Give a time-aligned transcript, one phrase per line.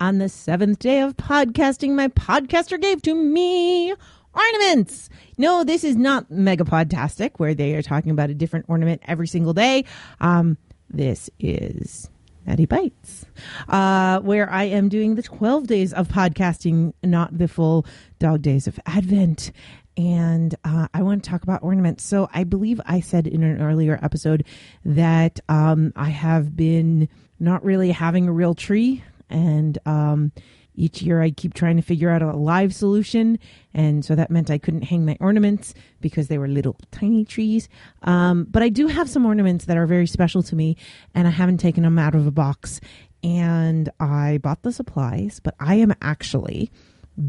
[0.00, 3.94] On the seventh day of podcasting, my podcaster gave to me
[4.34, 5.08] ornaments.
[5.38, 9.52] No, this is not Megapodtastic, where they are talking about a different ornament every single
[9.52, 9.84] day.
[10.20, 10.58] Um,
[10.90, 12.10] this is
[12.46, 13.24] Nutty Bites,
[13.68, 17.86] uh, where I am doing the 12 days of podcasting, not the full
[18.18, 19.52] dog days of Advent.
[19.96, 22.02] And uh, I want to talk about ornaments.
[22.02, 24.44] So I believe I said in an earlier episode
[24.84, 27.08] that um, I have been
[27.38, 29.04] not really having a real tree.
[29.34, 30.32] And um,
[30.76, 33.38] each year I keep trying to figure out a live solution.
[33.72, 37.68] And so that meant I couldn't hang my ornaments because they were little tiny trees.
[38.02, 40.76] Um, but I do have some ornaments that are very special to me,
[41.14, 42.80] and I haven't taken them out of a box.
[43.22, 46.70] And I bought the supplies, but I am actually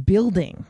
[0.03, 0.65] building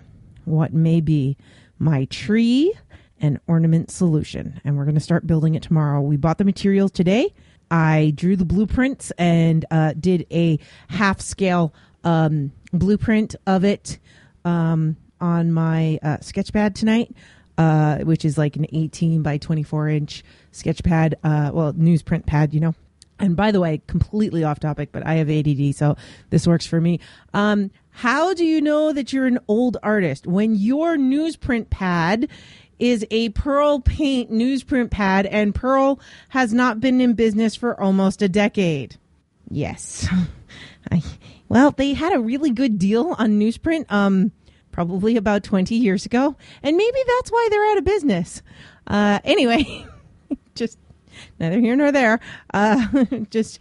[0.45, 1.37] what may be
[1.79, 2.73] my tree
[3.19, 4.61] and ornament solution.
[4.63, 6.01] And we're going to start building it tomorrow.
[6.01, 7.33] We bought the materials today.
[7.69, 13.99] I drew the blueprints and uh, did a half scale um, blueprint of it
[14.43, 17.15] um, on my uh, sketchpad tonight,
[17.57, 22.59] uh, which is like an 18 by 24 inch sketchpad, uh, well, newsprint pad, you
[22.59, 22.75] know.
[23.17, 25.95] And by the way, completely off topic, but I have ADD, so
[26.31, 26.99] this works for me.
[27.33, 32.27] Um, how do you know that you're an old artist when your newsprint pad
[32.79, 38.21] is a Pearl Paint newsprint pad, and Pearl has not been in business for almost
[38.21, 38.97] a decade?
[39.49, 40.07] Yes.
[40.91, 41.01] I,
[41.49, 44.31] well, they had a really good deal on newsprint, um,
[44.71, 48.41] probably about 20 years ago, and maybe that's why they're out of business.
[48.87, 49.85] Uh, anyway,
[50.55, 50.77] just
[51.39, 52.19] neither here nor there.
[52.53, 53.59] Uh, just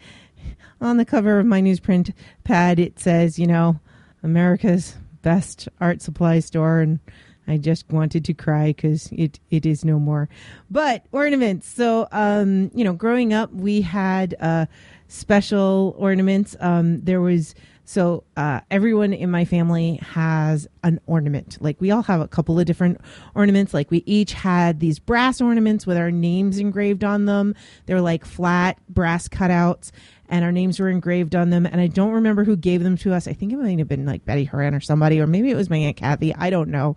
[0.80, 3.78] on the cover of my newsprint pad, it says, you know,
[4.22, 6.98] America's best art supply store, and
[7.46, 10.28] I just wanted to cry because it, it is no more.
[10.70, 11.68] But ornaments.
[11.68, 14.66] So, um, you know, growing up, we had uh,
[15.08, 16.56] special ornaments.
[16.60, 21.58] Um, there was so uh, everyone in my family has an ornament.
[21.60, 23.00] Like we all have a couple of different
[23.34, 23.74] ornaments.
[23.74, 27.54] Like we each had these brass ornaments with our names engraved on them.
[27.86, 29.90] They're like flat brass cutouts,
[30.30, 31.66] and our names were engraved on them.
[31.66, 33.28] And I don't remember who gave them to us.
[33.28, 35.68] I think it might have been like Betty Horan or somebody, or maybe it was
[35.68, 36.34] my aunt Kathy.
[36.34, 36.96] I don't know.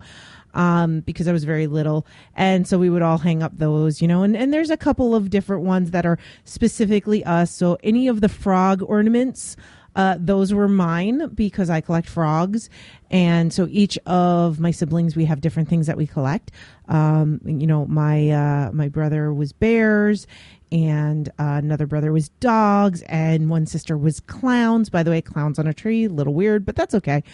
[0.54, 2.06] Um, because I was very little.
[2.34, 5.14] And so we would all hang up those, you know, and, and there's a couple
[5.14, 7.50] of different ones that are specifically us.
[7.50, 9.56] So any of the frog ornaments,
[9.98, 12.70] uh, those were mine because I collect frogs,
[13.10, 16.52] and so each of my siblings we have different things that we collect.
[16.86, 20.28] Um, you know, my uh, my brother was bears,
[20.70, 24.88] and uh, another brother was dogs, and one sister was clowns.
[24.88, 27.24] By the way, clowns on a tree, a little weird, but that's okay.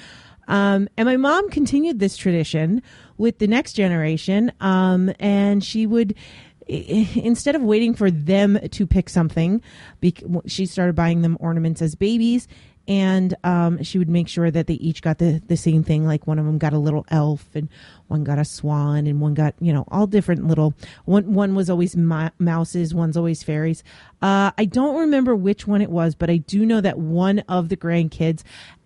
[0.49, 2.83] Um, and my mom continued this tradition
[3.17, 6.15] with the next generation, um, and she would
[6.67, 9.61] instead of waiting for them to pick something,
[10.47, 12.49] she started buying them ornaments as babies.
[12.87, 16.07] And um, she would make sure that they each got the, the same thing.
[16.07, 17.71] Like one of them got a little elf, and
[18.09, 20.75] one got a swan, and one got you know all different little.
[21.07, 23.83] One one was always ma- mouses, one's always fairies.
[24.21, 27.71] Uh, I don't remember which one it was, but I do know that one of
[27.71, 28.43] the grandkids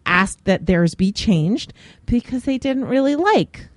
[0.09, 1.73] asked that theirs be changed
[2.07, 3.69] because they didn't really like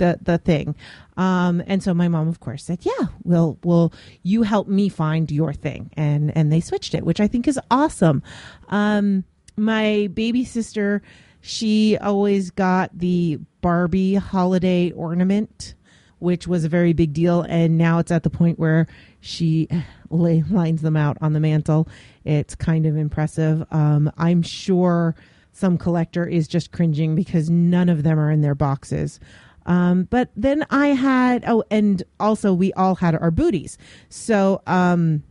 [0.00, 0.74] the the thing.
[1.16, 3.92] Um, and so my mom, of course, said, "Yeah, well, will
[4.22, 7.60] you help me find your thing?" And and they switched it, which I think is
[7.70, 8.22] awesome.
[8.68, 9.24] Um,
[9.56, 11.02] my baby sister,
[11.40, 15.74] she always got the Barbie holiday ornament,
[16.18, 18.86] which was a very big deal, and now it's at the point where
[19.20, 19.68] she
[20.10, 21.88] lines them out on the mantle.
[22.24, 23.64] It's kind of impressive.
[23.70, 25.14] Um, I'm sure
[25.60, 29.20] some collector is just cringing because none of them are in their boxes.
[29.66, 33.76] Um, but then I had, oh, and also we all had our booties.
[34.08, 35.22] So, um,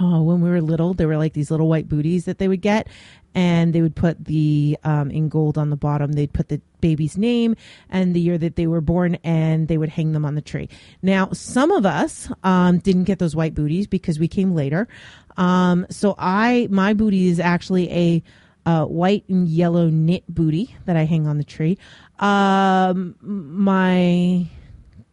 [0.00, 2.62] oh, when we were little, there were like these little white booties that they would
[2.62, 2.88] get,
[3.34, 6.12] and they would put the um, in gold on the bottom.
[6.12, 7.54] They'd put the baby's name
[7.90, 10.68] and the year that they were born, and they would hang them on the tree.
[11.02, 14.88] Now, some of us um, didn't get those white booties because we came later.
[15.36, 18.22] Um, so I, my booty is actually a
[18.66, 21.78] uh, white and yellow knit booty that I hang on the tree.
[22.18, 24.46] Um, my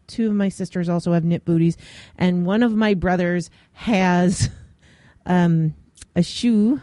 [0.07, 1.77] two of my sisters also have knit booties,
[2.17, 4.49] and one of my brothers has
[5.25, 5.73] um,
[6.15, 6.81] a shoe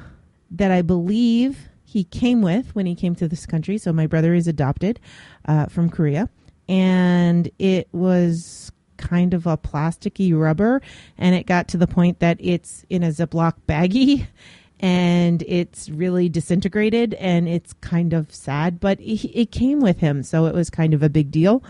[0.51, 3.79] that I believe he came with when he came to this country.
[3.79, 5.01] So my brother is adopted
[5.47, 6.29] uh, from Korea,
[6.69, 10.81] and it was kind of a plasticky rubber,
[11.19, 14.27] and it got to the point that it's in a Ziploc baggie
[14.81, 20.23] and it's really disintegrated and it's kind of sad, but it, it came with him,
[20.23, 21.63] so it was kind of a big deal.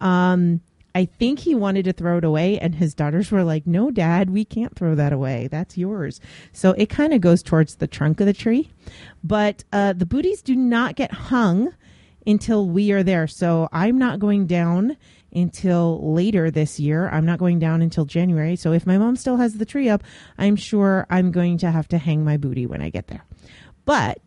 [0.00, 0.60] Um,
[0.94, 4.30] I think he wanted to throw it away, and his daughters were like, "No, Dad,
[4.30, 5.46] we can't throw that away.
[5.46, 6.20] That's yours."
[6.52, 8.70] So it kind of goes towards the trunk of the tree,
[9.22, 11.74] but uh, the booties do not get hung
[12.26, 13.26] until we are there.
[13.26, 14.96] So I'm not going down
[15.32, 17.08] until later this year.
[17.08, 18.56] I'm not going down until January.
[18.56, 20.02] So if my mom still has the tree up,
[20.38, 23.24] I'm sure I'm going to have to hang my booty when I get there.
[23.84, 24.18] But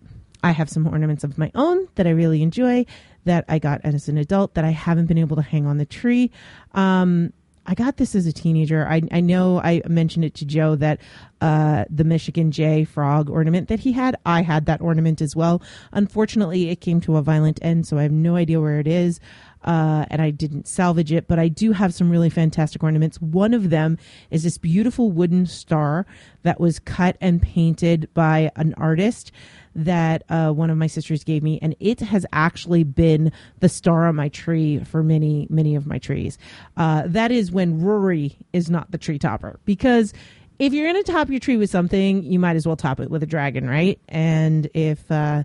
[0.44, 2.86] I have some ornaments of my own that I really enjoy
[3.26, 5.86] that I got as an adult that I haven't been able to hang on the
[5.86, 6.32] tree.
[6.74, 7.34] Um,
[7.70, 8.88] I got this as a teenager.
[8.88, 11.00] I, I know I mentioned it to Joe that
[11.40, 15.62] uh, the Michigan J frog ornament that he had, I had that ornament as well.
[15.92, 19.20] Unfortunately, it came to a violent end, so I have no idea where it is.
[19.64, 23.20] Uh, and I didn't salvage it, but I do have some really fantastic ornaments.
[23.22, 23.98] One of them
[24.32, 26.06] is this beautiful wooden star
[26.44, 29.32] that was cut and painted by an artist
[29.76, 34.08] that uh, one of my sisters gave me, and it has actually been the star
[34.08, 36.38] on my tree for many, many of my trees.
[36.78, 40.14] Uh, that is when Rory is not the tree topper because
[40.58, 43.10] if you're going to top your tree with something, you might as well top it
[43.10, 44.00] with a dragon, right?
[44.10, 45.44] And if uh,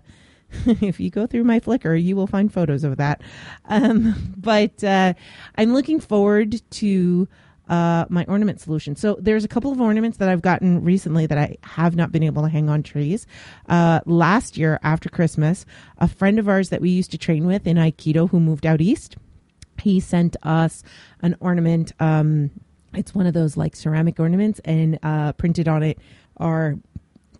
[0.81, 3.21] if you go through my Flickr, you will find photos of that.
[3.65, 5.13] Um, but uh,
[5.57, 7.27] I'm looking forward to
[7.67, 8.95] uh, my ornament solution.
[8.95, 12.23] So there's a couple of ornaments that I've gotten recently that I have not been
[12.23, 13.25] able to hang on trees.
[13.67, 15.65] Uh, last year after Christmas,
[15.97, 18.81] a friend of ours that we used to train with in Aikido who moved out
[18.81, 19.17] east,
[19.81, 20.83] he sent us
[21.21, 21.91] an ornament.
[21.99, 22.51] Um,
[22.93, 25.99] it's one of those like ceramic ornaments, and uh, printed on it
[26.37, 26.77] are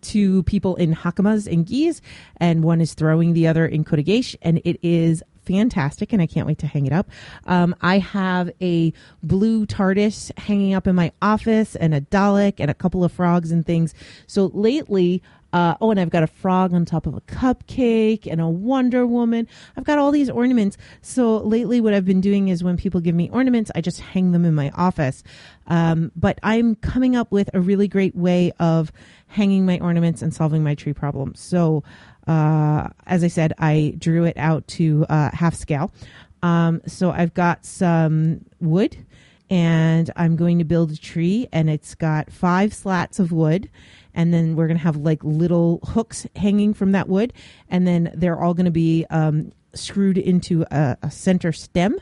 [0.00, 2.00] two people in hakamas and gis,
[2.38, 6.46] and one is throwing the other in kotegaeshi, and it is fantastic, and I can't
[6.46, 7.08] wait to hang it up.
[7.46, 12.70] Um, I have a blue TARDIS hanging up in my office, and a Dalek, and
[12.70, 13.94] a couple of frogs and things.
[14.26, 15.22] So lately,
[15.56, 19.06] uh, oh, and I've got a frog on top of a cupcake and a Wonder
[19.06, 19.48] Woman.
[19.74, 20.76] I've got all these ornaments.
[21.00, 24.32] So lately, what I've been doing is when people give me ornaments, I just hang
[24.32, 25.22] them in my office.
[25.66, 28.92] Um, but I'm coming up with a really great way of
[29.28, 31.34] hanging my ornaments and solving my tree problem.
[31.34, 31.82] So
[32.26, 35.90] uh, as I said, I drew it out to uh, half scale.
[36.42, 38.94] Um, so I've got some wood
[39.48, 43.70] and I'm going to build a tree and it's got five slats of wood
[44.16, 47.32] and then we're going to have like little hooks hanging from that wood
[47.68, 51.96] and then they're all going to be um, screwed into a, a center stem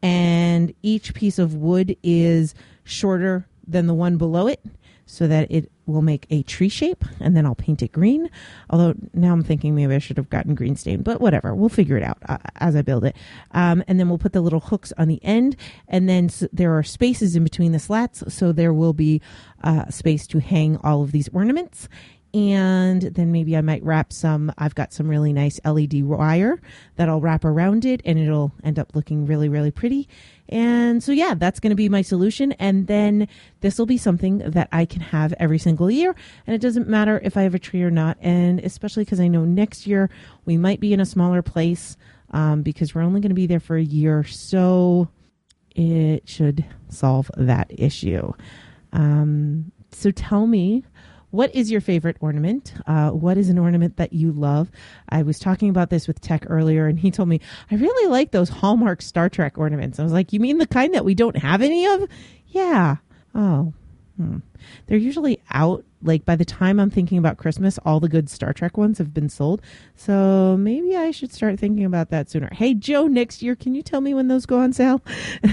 [0.00, 4.64] and each piece of wood is shorter than the one below it
[5.10, 8.28] so that it will make a tree shape and then I'll paint it green.
[8.68, 11.54] Although now I'm thinking maybe I should have gotten green stain, but whatever.
[11.54, 13.16] We'll figure it out uh, as I build it.
[13.52, 15.56] Um, and then we'll put the little hooks on the end
[15.88, 18.22] and then s- there are spaces in between the slats.
[18.32, 19.22] So there will be
[19.64, 21.88] uh, space to hang all of these ornaments
[22.34, 24.52] and then maybe I might wrap some.
[24.58, 26.60] I've got some really nice LED wire
[26.96, 30.08] that I'll wrap around it, and it'll end up looking really, really pretty.
[30.48, 32.52] And so, yeah, that's going to be my solution.
[32.52, 33.28] And then
[33.60, 36.14] this will be something that I can have every single year.
[36.46, 38.16] And it doesn't matter if I have a tree or not.
[38.20, 40.08] And especially because I know next year
[40.46, 41.96] we might be in a smaller place
[42.30, 44.24] um, because we're only going to be there for a year.
[44.24, 45.08] So
[45.74, 48.32] it should solve that issue.
[48.92, 50.84] Um, so tell me
[51.30, 52.74] what is your favorite ornament?
[52.86, 54.70] Uh, what is an ornament that you love?
[55.08, 57.40] I was talking about this with Tech earlier, and he told me,
[57.70, 59.98] I really like those Hallmark Star Trek ornaments.
[59.98, 62.08] I was like, You mean the kind that we don't have any of?
[62.48, 62.96] Yeah.
[63.34, 63.72] Oh.
[64.16, 64.38] Hmm.
[64.86, 68.52] They're usually out like by the time I'm thinking about Christmas, all the good Star
[68.52, 69.62] Trek ones have been sold.
[69.96, 72.48] So maybe I should start thinking about that sooner.
[72.52, 75.02] Hey, Joe, next year, can you tell me when those go on sale?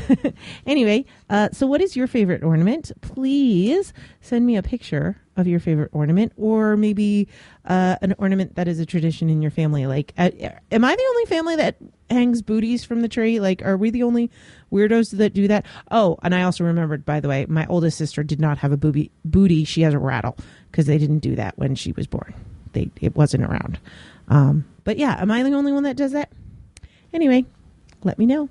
[0.66, 2.92] anyway, uh, so what is your favorite ornament?
[3.02, 7.28] Please send me a picture of your favorite ornament or maybe
[7.66, 9.86] uh, an ornament that is a tradition in your family.
[9.86, 10.30] Like, uh,
[10.72, 11.78] am I the only family that
[12.10, 13.40] hangs booties from the tree?
[13.40, 14.32] Like, are we the only
[14.72, 15.66] weirdos that do that?
[15.92, 18.78] Oh, and I also remembered, by the way, my oldest sister did not have a
[18.78, 19.64] booby, booty.
[19.64, 20.38] She has a rattle
[20.72, 22.34] because they didn't do that when she was born.
[22.74, 23.80] They it wasn't around.
[24.28, 26.32] Um, but yeah, am I the only one that does that?
[27.14, 27.46] Anyway,
[28.04, 28.50] let me know.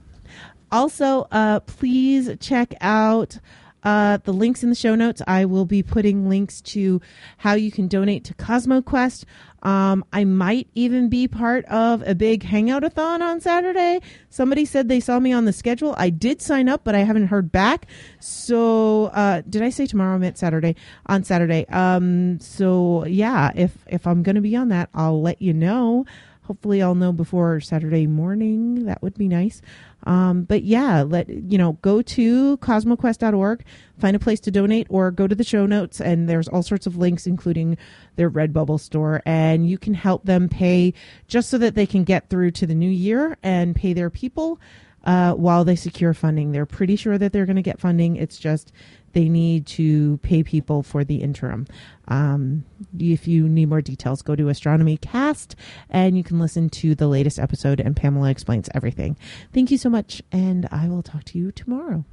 [0.73, 3.39] Also, uh, please check out
[3.85, 5.23] uh, the links in the show notes.
[5.27, 7.01] I will be putting links to
[7.39, 9.25] how you can donate to CosmoQuest.
[9.63, 14.01] Um, I might even be part of a big hangout-a-thon on Saturday.
[14.29, 15.95] Somebody said they saw me on the schedule.
[15.97, 17.87] I did sign up, but I haven't heard back.
[18.21, 20.17] So, uh, did I say tomorrow?
[20.17, 20.77] I meant Saturday.
[21.07, 21.67] On Saturday.
[21.69, 26.05] Um, so yeah, if if I'm going to be on that, I'll let you know.
[26.45, 28.85] Hopefully, I'll know before Saturday morning.
[28.85, 29.63] That would be nice.
[30.05, 33.65] Um, but yeah, let you know, go to cosmoquest.org,
[33.99, 36.87] find a place to donate, or go to the show notes, and there's all sorts
[36.87, 37.79] of links, including
[38.17, 40.93] their Redbubble store, and you can help them pay
[41.29, 44.61] just so that they can get through to the new year and pay their people.
[45.05, 46.53] Uh, while they secure funding.
[46.53, 48.17] They're pretty sure that they're going to get funding.
[48.17, 48.73] It's just
[49.13, 51.67] they need to pay people for the interim.
[52.09, 52.65] Um,
[52.99, 55.57] if you need more details, go to Astronomy Cast
[55.89, 59.17] and you can listen to the latest episode, and Pamela explains everything.
[59.53, 62.05] Thank you so much, and I will talk to you tomorrow.